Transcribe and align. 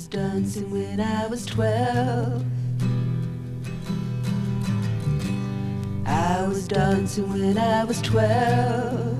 was 0.00 0.08
dancing 0.08 0.70
when 0.70 0.98
I 0.98 1.26
was 1.26 1.44
twelve. 1.44 2.42
I 6.06 6.48
was 6.48 6.66
dancing 6.66 7.28
when 7.30 7.58
I 7.58 7.84
was 7.84 8.00
twelve. 8.00 9.18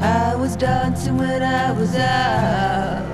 I 0.00 0.36
was 0.36 0.54
dancing 0.54 1.18
when 1.18 1.42
I 1.42 1.72
was 1.72 1.96
out. 1.96 3.04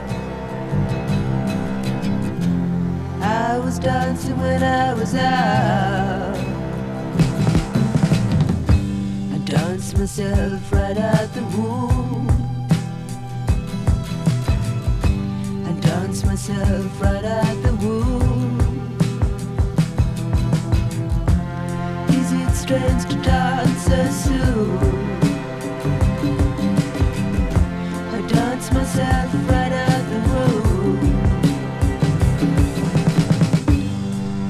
I 3.22 3.58
was 3.64 3.78
dancing 3.78 4.38
when 4.38 4.62
I 4.62 4.92
was 4.92 5.14
out. 5.14 6.36
I 9.32 9.38
danced 9.46 9.96
myself 9.96 10.70
right 10.70 10.98
out 10.98 11.32
the 11.32 11.42
womb. 11.56 11.93
Myself 16.34 17.00
right 17.00 17.24
out 17.24 17.62
the 17.62 17.72
womb. 17.76 18.58
Is 22.08 22.32
it 22.32 22.50
strange 22.56 23.04
to 23.04 23.16
dance 23.22 23.82
so 23.84 24.04
soon? 24.24 24.78
I 28.16 28.20
danced 28.26 28.72
myself 28.72 29.32
right 29.48 29.74
out 29.86 30.04
the 30.12 30.20
womb. 30.28 31.02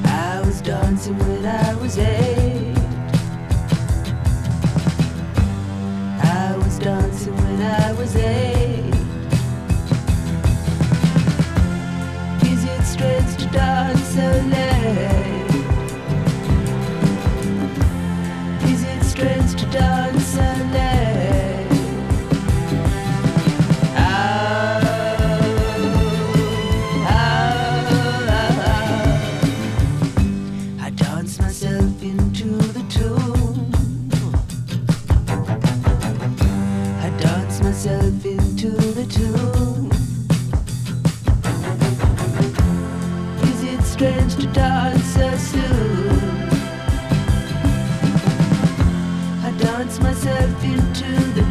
I 0.05 0.41
was 0.43 0.61
dancing 0.61 1.19
when 1.19 1.45
I 1.45 1.75
was 1.75 1.99
eight. 1.99 2.34
So 14.15 14.27
late? 14.53 15.51
Is 18.71 18.81
it 18.83 19.03
strange 19.03 19.51
to 19.59 19.65
dance 19.65 20.25
so 20.25 20.47
late? 20.75 21.67
Ah, 23.97 24.79
ah, 27.07 27.89
ah. 28.61 29.45
I 30.85 30.89
dance 30.91 31.39
myself 31.41 32.01
into 32.01 32.49
the 32.75 32.83
tune. 32.95 33.71
I 37.05 37.09
dance 37.19 37.59
myself 37.61 38.25
into 38.25 38.69
the 38.69 39.05
tune. 39.15 39.74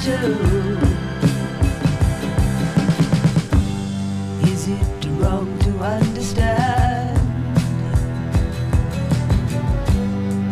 Is 0.07 0.13
it 4.69 5.07
wrong 5.17 5.59
to 5.61 5.79
understand 5.79 7.17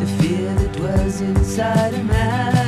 the 0.00 0.06
fear 0.22 0.54
that 0.54 0.72
dwells 0.72 1.20
inside 1.20 1.92
a 1.92 2.02
man? 2.02 2.61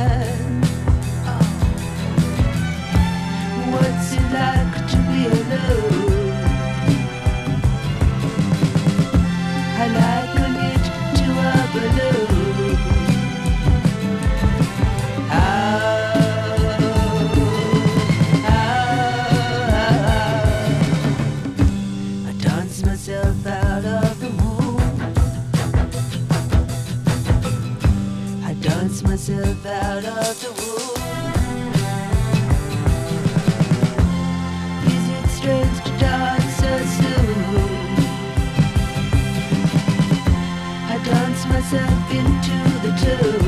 Is 29.65 29.73
it 35.09 35.27
strange 35.29 35.77
to 35.85 35.91
so 36.61 36.71
soon? 36.97 37.65
I 40.87 41.01
dance 41.03 41.45
myself 41.47 42.11
into 42.11 42.57
the 42.83 42.91
tomb 43.01 43.44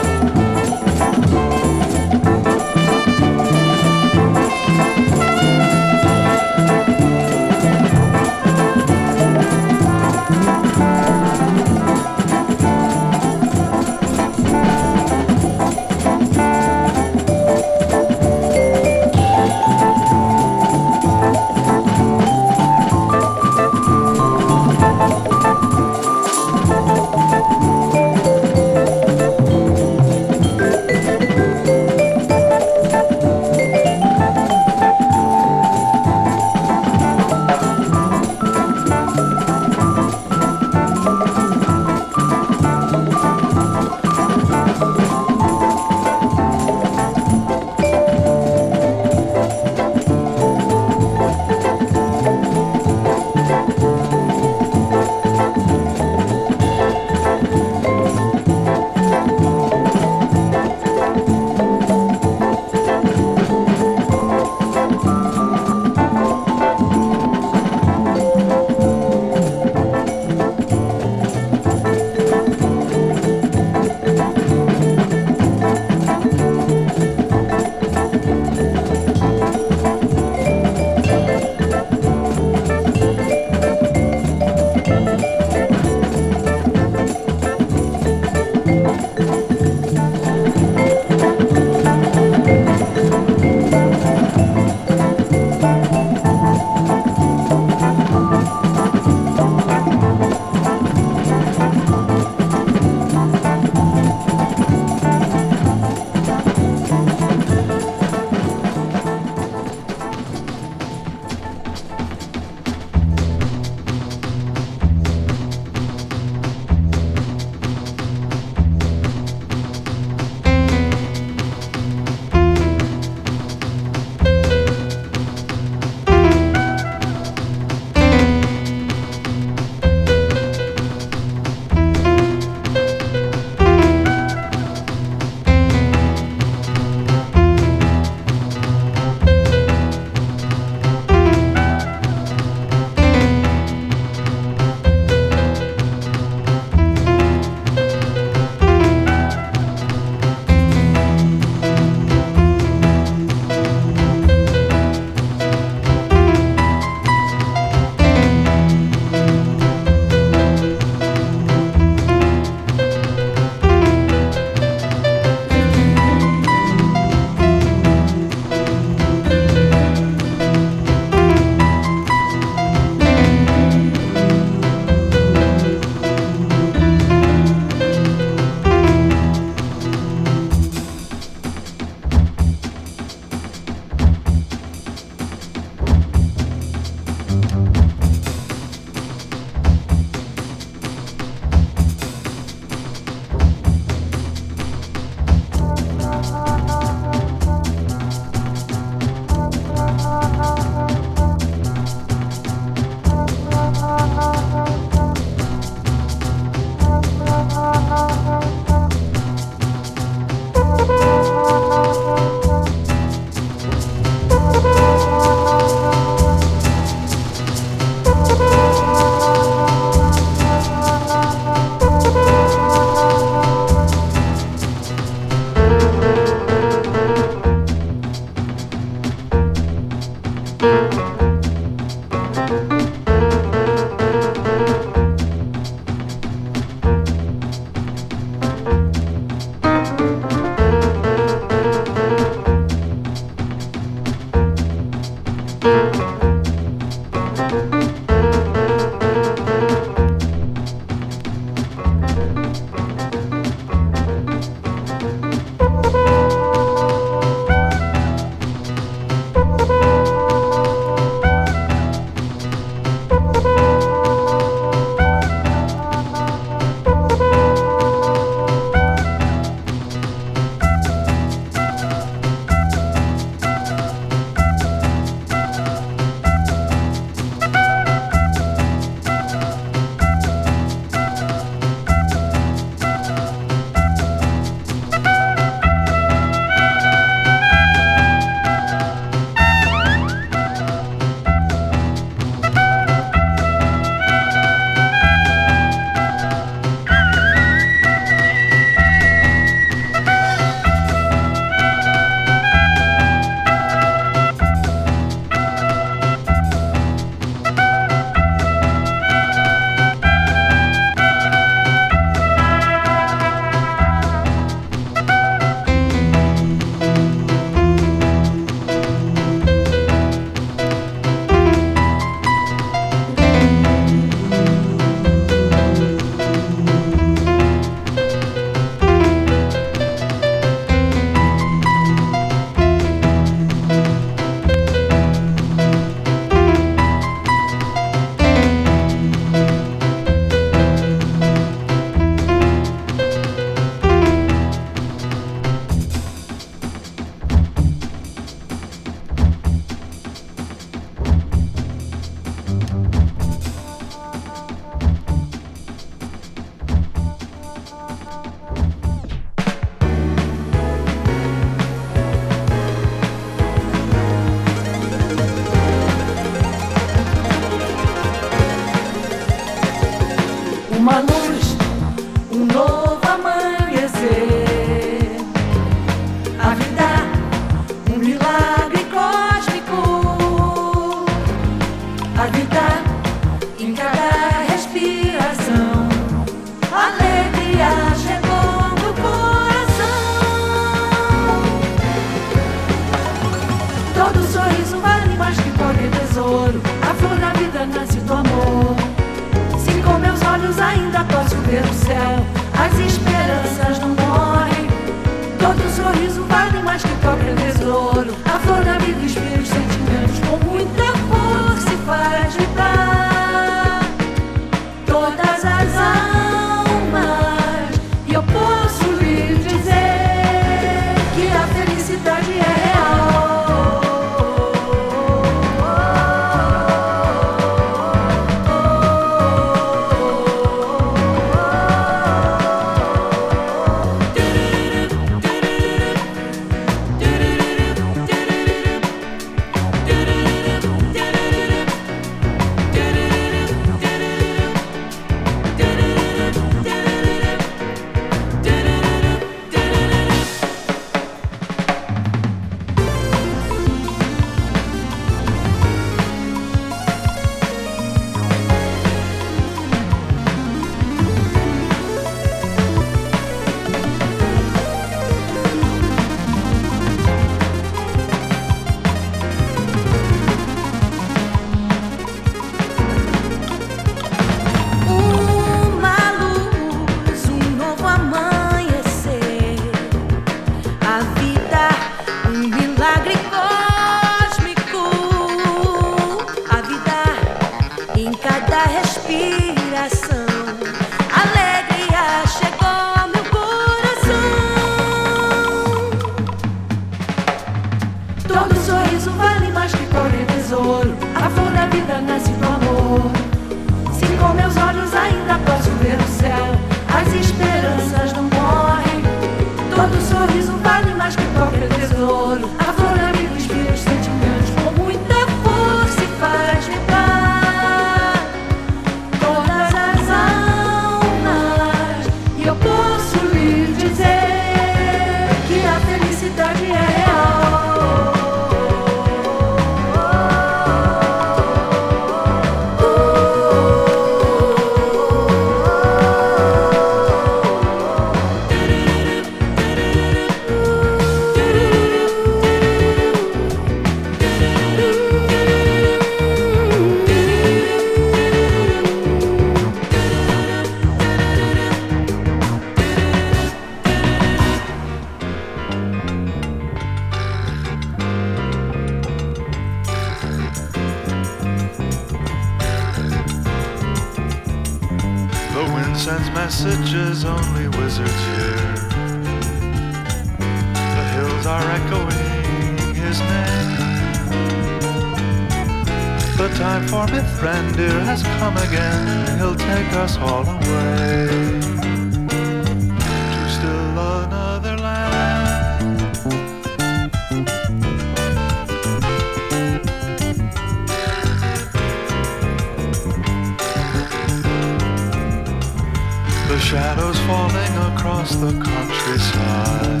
shadows 596.70 597.18
falling 597.26 597.76
across 597.92 598.36
the 598.36 598.52
countryside. 598.52 600.00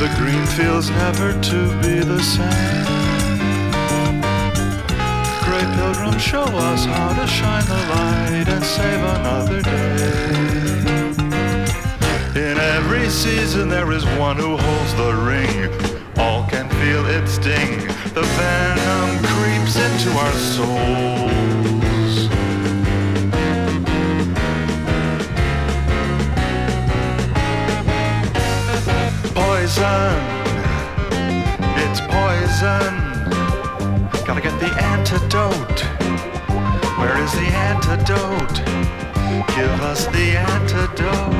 The 0.00 0.12
green 0.18 0.44
feels 0.56 0.90
never 0.90 1.40
to 1.40 1.80
be 1.80 2.00
the 2.00 2.20
same. 2.20 2.81
Show 6.32 6.44
us 6.44 6.84
how 6.86 7.12
to 7.20 7.26
shine 7.26 7.64
the 7.66 7.74
light 7.74 8.48
and 8.48 8.64
save 8.64 9.00
another 9.00 9.60
day. 9.60 11.12
In 12.34 12.56
every 12.58 13.10
season 13.10 13.68
there 13.68 13.92
is 13.92 14.04
one 14.16 14.36
who 14.36 14.56
holds 14.56 14.94
the 14.94 15.12
ring. 15.14 15.68
All 16.16 16.46
can 16.48 16.70
feel 16.80 17.04
its 17.04 17.32
sting. 17.32 17.86
The 18.14 18.22
venom 18.22 19.18
creeps 19.26 19.76
into 19.76 20.10
our 20.16 20.32
souls. 20.32 22.28
Poison. 29.34 30.18
It's 31.76 32.00
poison. 32.00 33.11
Antidote. 34.78 35.80
Where 36.98 37.16
is 37.18 37.32
the 37.32 37.48
antidote? 37.70 38.58
Give 39.54 39.80
us 39.82 40.06
the 40.06 40.36
antidote. 40.36 41.36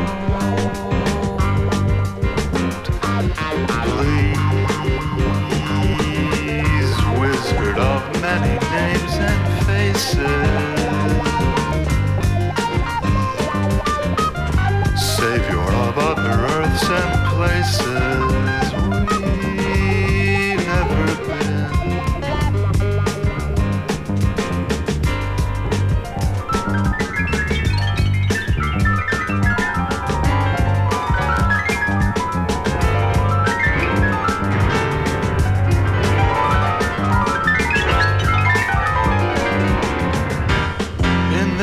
Please, 6.42 6.94
wizard 7.20 7.78
of 7.78 8.02
many 8.20 8.54
names 8.70 9.14
and 9.30 9.42
faces. 9.66 10.22
Savior 15.16 15.68
of 15.86 15.98
other 15.98 16.36
earths 16.54 16.88
and 16.88 17.12
places 17.36 18.41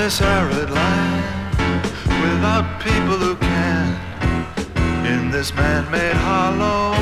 this 0.10 0.22
arid 0.22 0.72
land, 0.72 1.86
without 2.24 2.82
people 2.82 3.15
who 3.15 3.36
can, 3.36 3.86
in 5.06 5.30
this 5.30 5.54
man-made 5.54 6.15
hollow, 6.15 6.95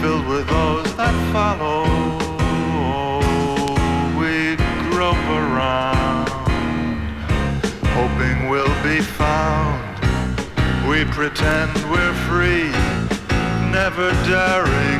filled 0.00 0.24
with 0.28 0.46
those 0.46 0.94
that 0.94 1.16
follow, 1.32 1.82
we 4.20 4.54
grope 4.92 5.26
around, 5.42 6.28
hoping 7.98 8.48
we'll 8.48 8.78
be 8.84 9.00
found. 9.00 9.82
We 10.88 11.04
pretend 11.06 11.72
we're 11.90 12.14
free, 12.30 12.70
never 13.72 14.12
daring 14.30 14.99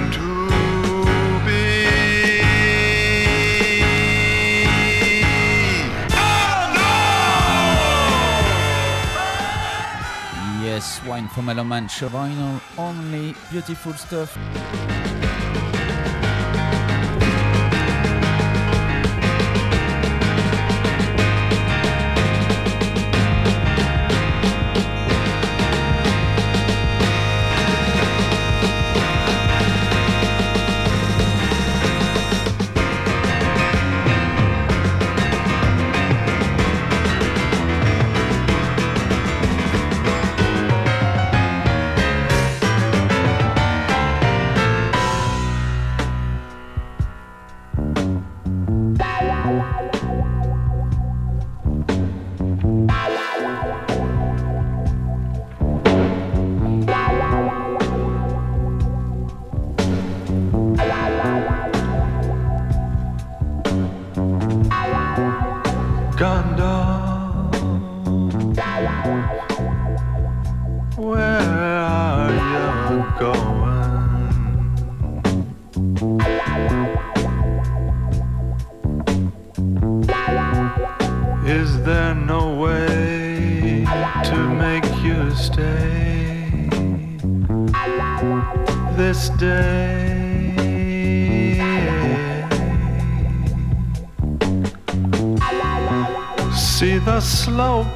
Wine 11.06 11.28
for 11.28 11.42
Meloman, 11.42 11.88
show 11.88 12.08
vinyl, 12.08 12.60
only 12.76 13.34
beautiful 13.50 13.94
stuff. 13.94 14.36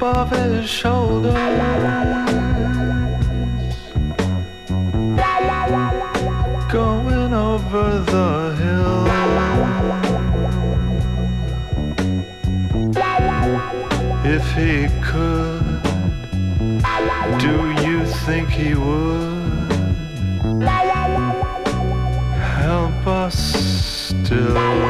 Of 0.03 0.29
his 0.31 0.69
shoulders 0.69 1.33
going 6.71 7.33
over 7.33 7.99
the 7.99 8.55
hill. 8.59 9.05
If 14.25 14.45
he 14.53 14.87
could, 15.01 15.81
do 17.39 17.55
you 17.87 18.05
think 18.25 18.49
he 18.49 18.73
would 18.75 19.71
help 22.59 23.07
us 23.07 23.35
still? 24.09 24.84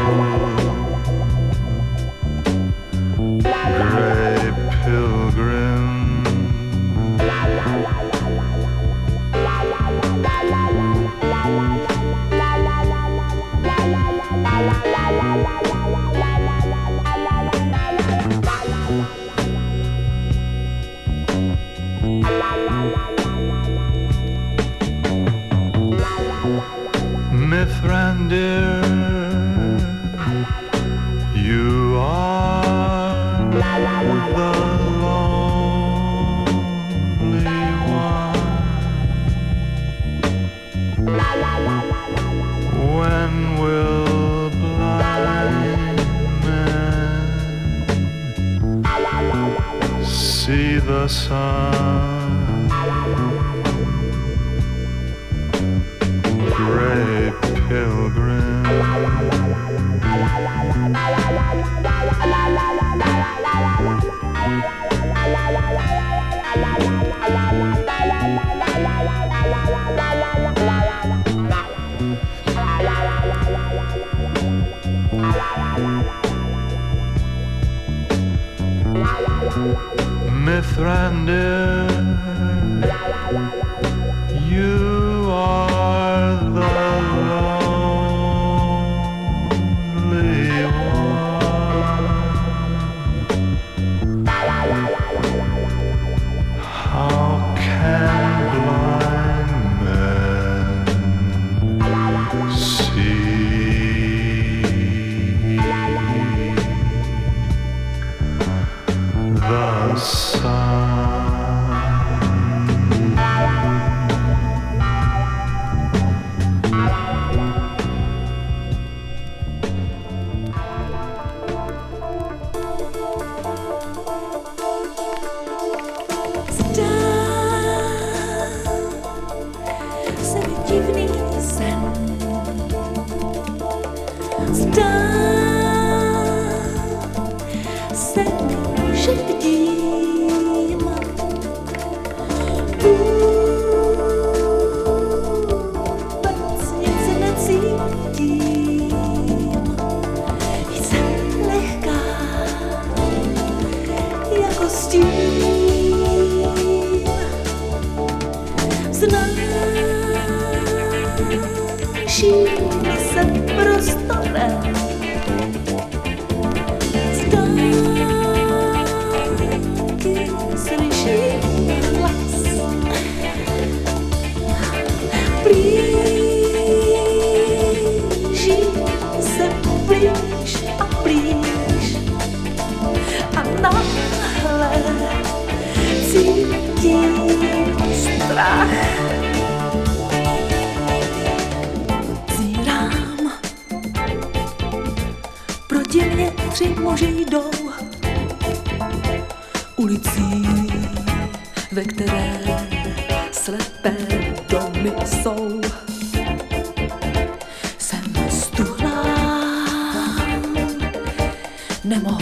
Nemohu 211.86 212.14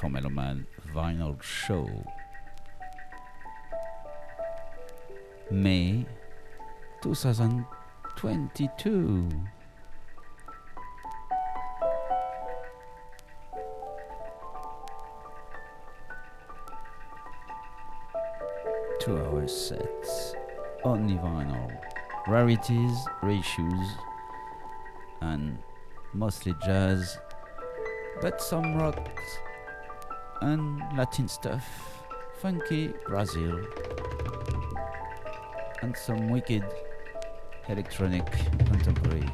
For 0.00 0.08
Meloman 0.08 0.64
Vinyl 0.94 1.42
Show. 1.42 1.86
May 5.50 6.06
2022. 7.02 9.28
Two 19.00 19.18
hour 19.18 19.46
sets, 19.46 20.34
only 20.82 21.16
vinyl, 21.16 21.78
rarities, 22.26 22.96
reissues, 23.22 23.90
and 25.20 25.58
mostly 26.14 26.54
jazz, 26.64 27.18
but 28.22 28.40
some 28.40 28.76
rocks 28.76 29.38
and 30.40 30.82
Latin 30.96 31.28
stuff, 31.28 31.64
funky 32.40 32.92
Brazil, 33.06 33.60
and 35.82 35.96
some 35.96 36.28
wicked 36.28 36.64
electronic 37.68 38.26
contemporary. 38.66 39.28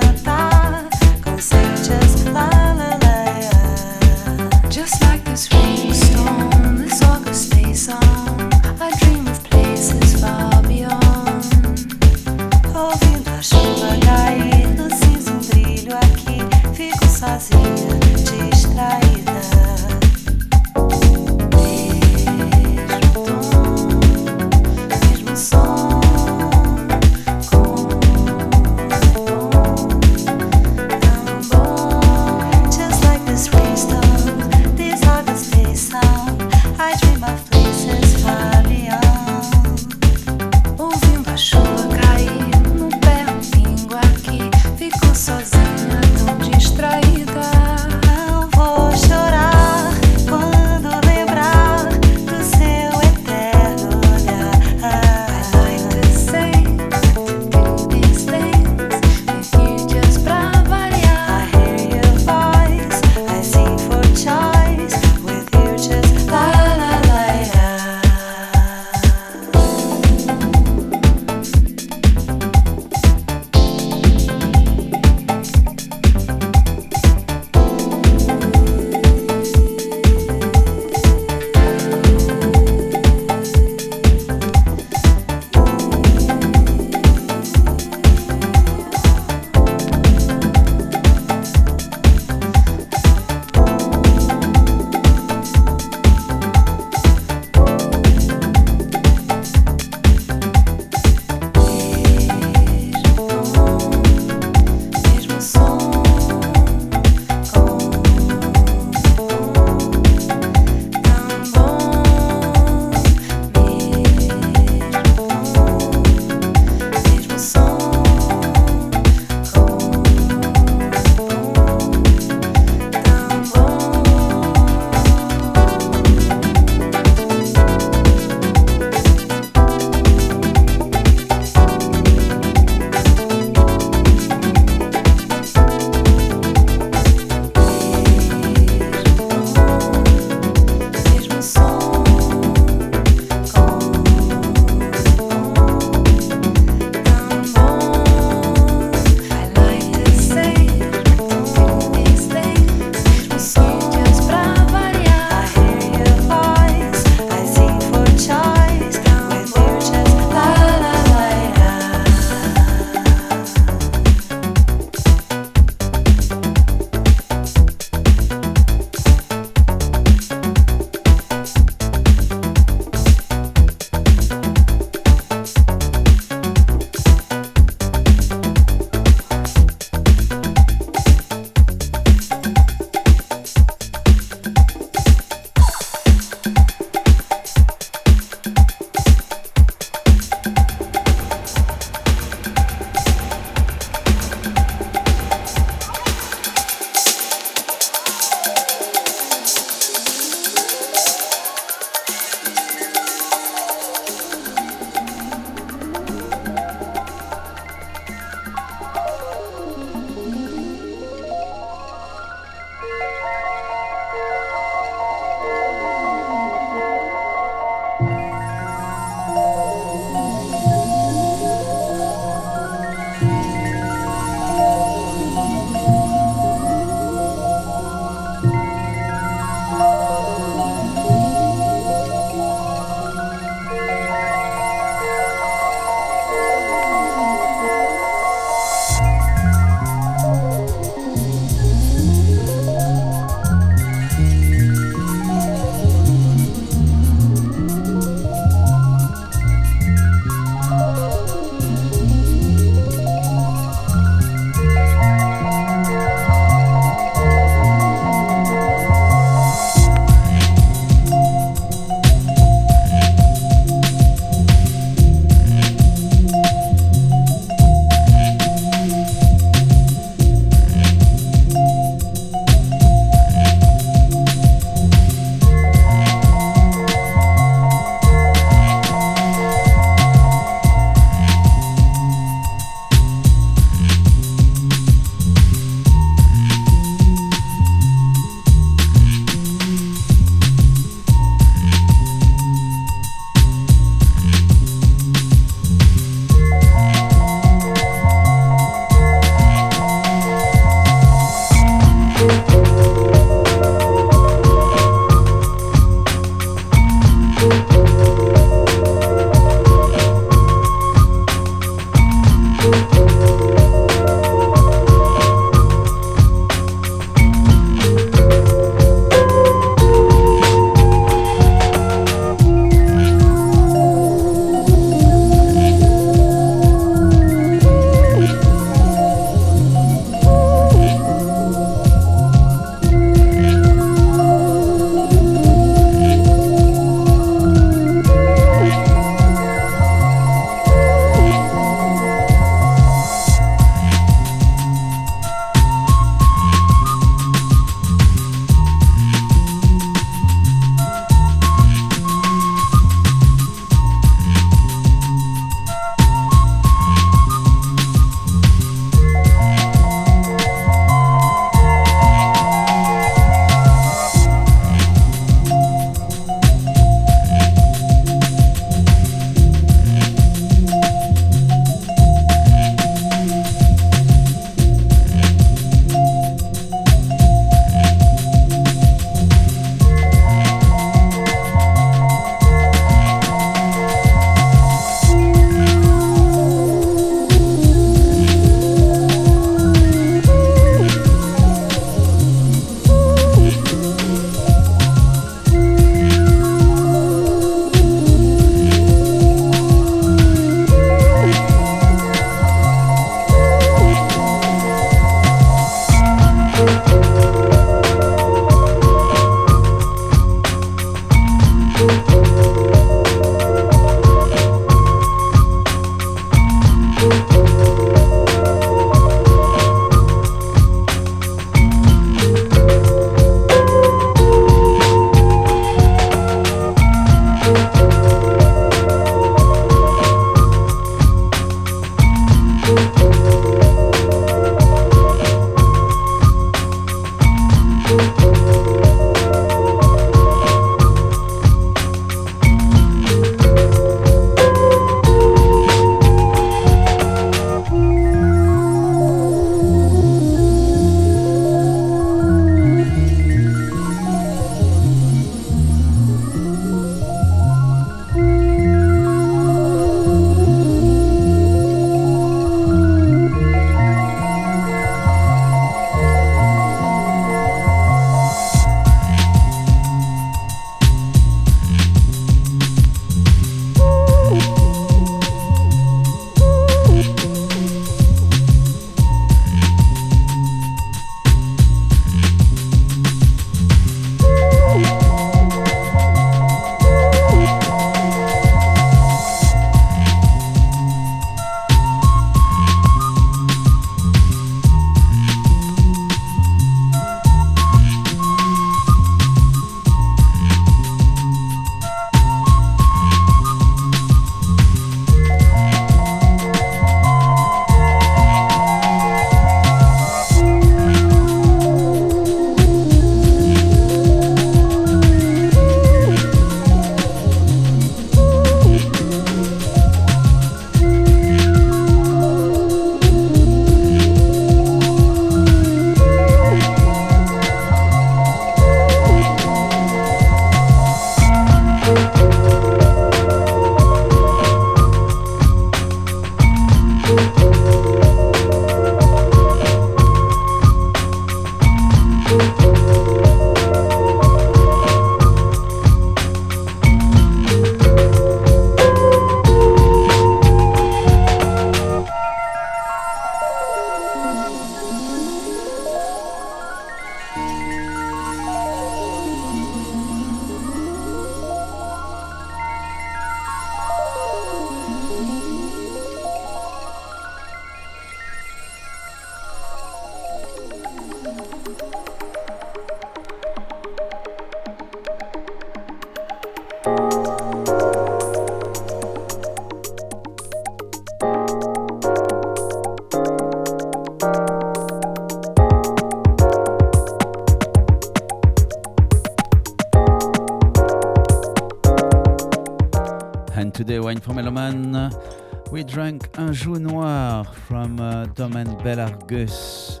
Belargus 599.32 600.00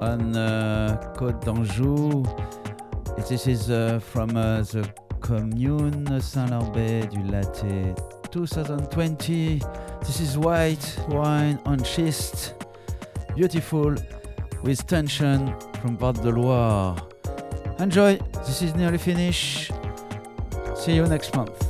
on 0.00 0.36
uh, 0.36 0.96
Côte 1.16 1.44
d'Anjou. 1.44 2.22
This 3.28 3.46
is 3.46 3.70
uh, 3.70 3.98
from 4.00 4.36
uh, 4.36 4.62
the 4.62 4.88
Commune 5.20 6.20
Saint-Lambert 6.20 7.10
du 7.10 7.20
Lattay 7.30 7.94
2020. 8.30 9.60
This 10.00 10.20
is 10.20 10.38
white 10.38 10.98
wine 11.08 11.58
on 11.64 11.82
schist. 11.82 12.54
Beautiful 13.34 13.94
with 14.62 14.86
tension 14.86 15.52
from 15.80 15.96
Val 15.96 16.12
de 16.12 16.30
Loire. 16.30 16.96
Enjoy, 17.80 18.18
this 18.46 18.62
is 18.62 18.74
nearly 18.74 18.98
finished. 18.98 19.72
See 20.76 20.94
you 20.94 21.06
next 21.06 21.34
month. 21.34 21.63